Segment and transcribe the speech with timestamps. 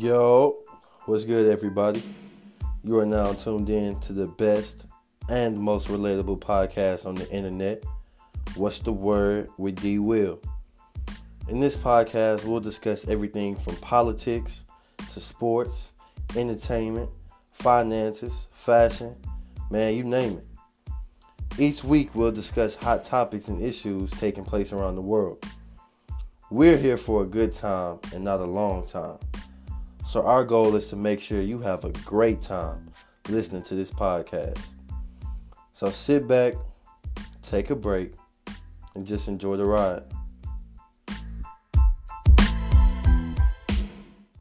[0.00, 0.56] Yo,
[1.06, 2.00] what's good, everybody?
[2.84, 4.86] You are now tuned in to the best
[5.28, 7.82] and most relatable podcast on the internet.
[8.54, 10.40] What's the word with D Will?
[11.48, 14.64] In this podcast, we'll discuss everything from politics
[15.14, 15.90] to sports,
[16.36, 17.10] entertainment,
[17.50, 19.16] finances, fashion,
[19.68, 20.92] man, you name it.
[21.58, 25.44] Each week, we'll discuss hot topics and issues taking place around the world.
[26.50, 29.18] We're here for a good time and not a long time.
[30.08, 32.90] So, our goal is to make sure you have a great time
[33.28, 34.58] listening to this podcast.
[35.74, 36.54] So, sit back,
[37.42, 38.14] take a break,
[38.94, 40.04] and just enjoy the ride.